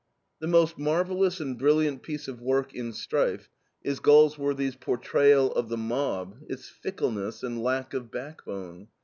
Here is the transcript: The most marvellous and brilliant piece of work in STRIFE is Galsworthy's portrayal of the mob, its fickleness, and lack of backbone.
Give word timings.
The 0.39 0.47
most 0.47 0.79
marvellous 0.79 1.39
and 1.39 1.59
brilliant 1.59 2.01
piece 2.01 2.27
of 2.27 2.41
work 2.41 2.73
in 2.73 2.91
STRIFE 2.91 3.51
is 3.83 3.99
Galsworthy's 3.99 4.75
portrayal 4.75 5.53
of 5.53 5.69
the 5.69 5.77
mob, 5.77 6.37
its 6.49 6.67
fickleness, 6.69 7.43
and 7.43 7.61
lack 7.61 7.93
of 7.93 8.09
backbone. 8.09 8.87